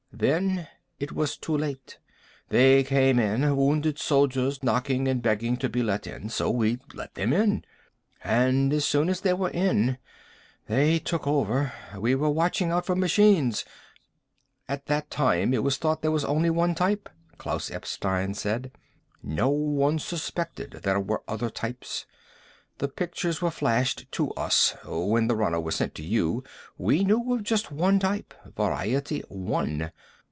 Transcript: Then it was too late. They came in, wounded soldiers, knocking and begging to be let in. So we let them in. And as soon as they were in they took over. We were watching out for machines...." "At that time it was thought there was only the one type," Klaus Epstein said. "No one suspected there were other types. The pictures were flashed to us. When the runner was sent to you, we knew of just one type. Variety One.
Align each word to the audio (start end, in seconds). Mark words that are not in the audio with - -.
Then 0.13 0.67
it 0.99 1.13
was 1.13 1.35
too 1.35 1.57
late. 1.57 1.97
They 2.49 2.83
came 2.83 3.17
in, 3.17 3.55
wounded 3.55 3.97
soldiers, 3.97 4.61
knocking 4.61 5.07
and 5.07 5.19
begging 5.19 5.57
to 5.57 5.67
be 5.67 5.81
let 5.81 6.05
in. 6.05 6.29
So 6.29 6.51
we 6.51 6.77
let 6.93 7.15
them 7.15 7.33
in. 7.33 7.65
And 8.23 8.71
as 8.71 8.85
soon 8.85 9.09
as 9.09 9.21
they 9.21 9.33
were 9.33 9.49
in 9.49 9.97
they 10.67 10.99
took 10.99 11.25
over. 11.25 11.71
We 11.97 12.13
were 12.13 12.29
watching 12.29 12.69
out 12.69 12.85
for 12.85 12.95
machines...." 12.95 13.65
"At 14.69 14.85
that 14.87 15.09
time 15.09 15.55
it 15.55 15.63
was 15.63 15.77
thought 15.77 16.03
there 16.03 16.11
was 16.11 16.25
only 16.25 16.49
the 16.49 16.53
one 16.53 16.75
type," 16.75 17.09
Klaus 17.39 17.71
Epstein 17.71 18.35
said. 18.35 18.71
"No 19.23 19.49
one 19.49 19.97
suspected 19.97 20.81
there 20.83 20.99
were 20.99 21.23
other 21.27 21.49
types. 21.49 22.05
The 22.77 22.87
pictures 22.87 23.41
were 23.41 23.51
flashed 23.51 24.11
to 24.13 24.31
us. 24.33 24.75
When 24.85 25.27
the 25.27 25.35
runner 25.35 25.59
was 25.59 25.75
sent 25.75 25.93
to 25.95 26.03
you, 26.03 26.43
we 26.79 27.03
knew 27.03 27.33
of 27.33 27.43
just 27.43 27.71
one 27.71 27.99
type. 27.99 28.33
Variety 28.55 29.19
One. 29.29 29.91